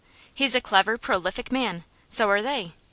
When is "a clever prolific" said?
0.55-1.51